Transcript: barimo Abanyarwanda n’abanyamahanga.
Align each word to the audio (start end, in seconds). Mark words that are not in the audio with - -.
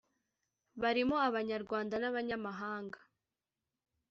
barimo 0.81 1.15
Abanyarwanda 1.27 1.95
n’abanyamahanga. 2.01 2.99